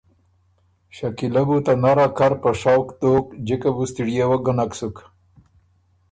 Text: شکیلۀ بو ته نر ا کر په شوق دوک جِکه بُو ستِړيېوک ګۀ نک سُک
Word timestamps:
شکیلۀ 0.95 1.43
بو 1.47 1.57
ته 1.65 1.73
نر 1.81 1.97
ا 2.05 2.07
کر 2.17 2.31
په 2.41 2.49
شوق 2.61 2.87
دوک 2.99 3.25
جِکه 3.45 3.69
بُو 3.75 3.83
ستِړيېوک 3.89 4.41
ګۀ 4.45 4.53
نک 4.57 4.71
سُک 4.79 4.95